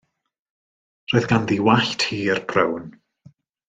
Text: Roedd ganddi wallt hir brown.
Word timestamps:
Roedd 1.11 1.29
ganddi 1.33 1.59
wallt 1.69 2.09
hir 2.09 2.43
brown. 2.53 2.93